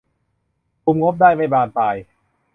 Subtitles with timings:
[0.83, 1.95] คุมงบได้ไม่บานปลาย